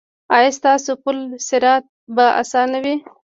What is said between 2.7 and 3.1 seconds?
وي؟